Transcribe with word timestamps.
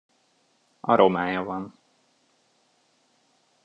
Aromája 0.81 1.43
van. 1.43 1.73